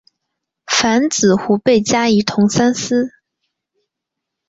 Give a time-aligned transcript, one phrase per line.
[0.65, 3.11] 樊子鹄被加仪同三司。